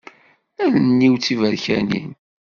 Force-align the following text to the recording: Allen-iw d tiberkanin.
Allen-iw 0.63 1.13
d 1.17 1.21
tiberkanin. 1.23 2.11